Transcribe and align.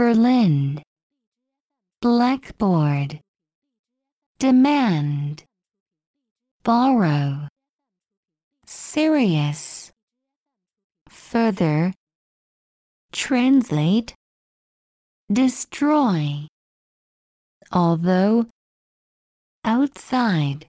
Berlin. 0.00 0.82
Blackboard. 2.00 3.20
Demand. 4.38 5.44
Borrow. 6.62 7.46
Serious. 8.64 9.92
Further. 11.10 11.92
Translate. 13.12 14.14
Destroy. 15.30 16.46
Although. 17.70 18.46
Outside. 19.66 20.66